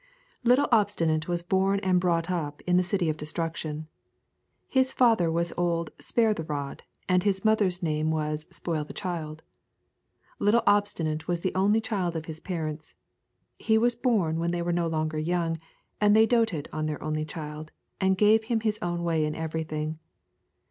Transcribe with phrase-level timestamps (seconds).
[0.43, 3.87] Little Obstinate was born and brought up in the City of Destruction.
[4.67, 9.43] His father was old Spare the Rod, and his mother's name was Spoil the Child.
[10.39, 12.95] Little Obstinate was the only child of his parents;
[13.59, 15.59] he was born when they were no longer young,
[16.01, 19.99] and they doted on their only child, and gave him his own way in everything.